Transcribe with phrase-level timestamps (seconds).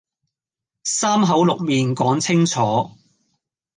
[0.83, 2.89] 三口六面講清楚